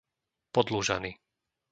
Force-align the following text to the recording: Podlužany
Podlužany 0.53 1.11